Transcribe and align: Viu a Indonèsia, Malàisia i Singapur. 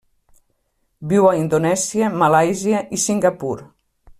Viu 1.11 1.27
a 1.31 1.33
Indonèsia, 1.41 2.09
Malàisia 2.23 2.83
i 2.99 3.03
Singapur. 3.07 3.55